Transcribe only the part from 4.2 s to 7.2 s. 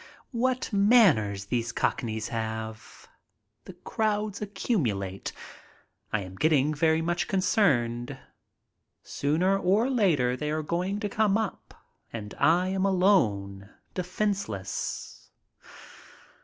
accumulate. I am getting very